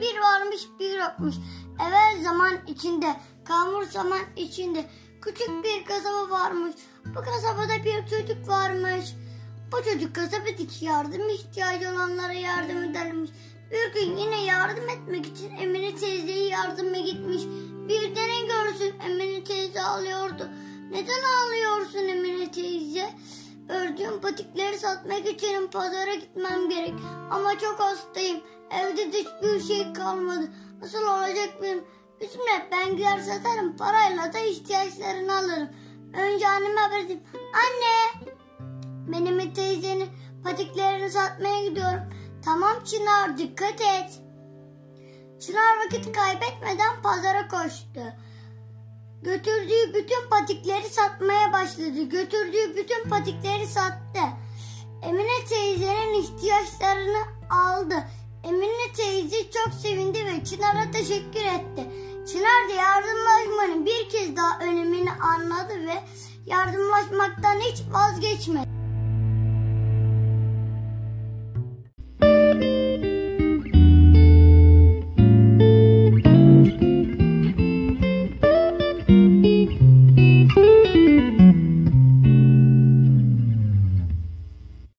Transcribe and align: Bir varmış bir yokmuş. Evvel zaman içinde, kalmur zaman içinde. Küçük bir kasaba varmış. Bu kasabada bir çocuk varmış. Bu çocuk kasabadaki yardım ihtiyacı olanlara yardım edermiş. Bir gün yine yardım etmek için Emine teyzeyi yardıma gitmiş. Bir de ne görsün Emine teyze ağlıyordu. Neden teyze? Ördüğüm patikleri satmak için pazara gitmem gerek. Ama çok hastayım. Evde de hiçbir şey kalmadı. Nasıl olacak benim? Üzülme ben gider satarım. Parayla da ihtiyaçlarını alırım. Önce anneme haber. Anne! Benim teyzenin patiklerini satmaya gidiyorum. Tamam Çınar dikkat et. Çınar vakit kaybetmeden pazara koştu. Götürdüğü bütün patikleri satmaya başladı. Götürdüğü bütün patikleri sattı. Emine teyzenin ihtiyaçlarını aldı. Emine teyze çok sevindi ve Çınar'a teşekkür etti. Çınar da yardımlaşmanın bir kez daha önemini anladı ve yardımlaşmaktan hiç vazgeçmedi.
Bir 0.00 0.20
varmış 0.20 0.62
bir 0.78 0.98
yokmuş. 0.98 1.34
Evvel 1.88 2.22
zaman 2.24 2.52
içinde, 2.66 3.16
kalmur 3.44 3.82
zaman 3.82 4.20
içinde. 4.36 4.84
Küçük 5.22 5.64
bir 5.64 5.84
kasaba 5.84 6.30
varmış. 6.30 6.74
Bu 7.06 7.14
kasabada 7.14 7.84
bir 7.84 8.06
çocuk 8.10 8.48
varmış. 8.48 9.14
Bu 9.72 9.84
çocuk 9.84 10.14
kasabadaki 10.14 10.84
yardım 10.84 11.28
ihtiyacı 11.28 11.90
olanlara 11.90 12.32
yardım 12.32 12.84
edermiş. 12.84 13.30
Bir 13.70 13.94
gün 13.94 14.16
yine 14.16 14.44
yardım 14.44 14.88
etmek 14.88 15.26
için 15.26 15.56
Emine 15.56 15.96
teyzeyi 15.96 16.50
yardıma 16.50 16.98
gitmiş. 16.98 17.42
Bir 17.88 18.16
de 18.16 18.20
ne 18.20 18.46
görsün 18.46 18.94
Emine 19.00 19.44
teyze 19.44 19.82
ağlıyordu. 19.82 20.48
Neden 20.90 21.22
teyze? 21.22 21.41
Ördüğüm 24.02 24.20
patikleri 24.20 24.78
satmak 24.78 25.28
için 25.28 25.66
pazara 25.66 26.14
gitmem 26.14 26.68
gerek. 26.68 26.94
Ama 27.30 27.58
çok 27.58 27.80
hastayım. 27.80 28.40
Evde 28.70 29.12
de 29.12 29.18
hiçbir 29.18 29.60
şey 29.60 29.92
kalmadı. 29.92 30.48
Nasıl 30.80 31.02
olacak 31.02 31.62
benim? 31.62 31.84
Üzülme 32.20 32.68
ben 32.72 32.96
gider 32.96 33.18
satarım. 33.18 33.76
Parayla 33.76 34.32
da 34.32 34.38
ihtiyaçlarını 34.38 35.36
alırım. 35.36 35.68
Önce 36.14 36.48
anneme 36.48 36.80
haber. 36.80 37.00
Anne! 37.54 38.32
Benim 39.08 39.54
teyzenin 39.54 40.08
patiklerini 40.44 41.10
satmaya 41.10 41.68
gidiyorum. 41.68 42.02
Tamam 42.44 42.84
Çınar 42.84 43.38
dikkat 43.38 43.80
et. 43.80 44.20
Çınar 45.40 45.76
vakit 45.84 46.12
kaybetmeden 46.12 47.02
pazara 47.02 47.48
koştu. 47.48 48.00
Götürdüğü 49.22 49.94
bütün 49.94 50.30
patikleri 50.30 50.88
satmaya 50.88 51.31
başladı. 51.72 52.02
Götürdüğü 52.02 52.76
bütün 52.76 53.10
patikleri 53.10 53.66
sattı. 53.66 54.20
Emine 55.02 55.44
teyzenin 55.48 56.22
ihtiyaçlarını 56.22 57.22
aldı. 57.50 57.94
Emine 58.44 58.92
teyze 58.96 59.50
çok 59.50 59.74
sevindi 59.74 60.26
ve 60.26 60.44
Çınar'a 60.44 60.90
teşekkür 60.90 61.44
etti. 61.44 61.90
Çınar 62.32 62.68
da 62.68 62.72
yardımlaşmanın 62.72 63.86
bir 63.86 64.08
kez 64.08 64.36
daha 64.36 64.58
önemini 64.58 65.12
anladı 65.12 65.86
ve 65.86 66.02
yardımlaşmaktan 66.46 67.60
hiç 67.60 67.82
vazgeçmedi. 67.92 68.81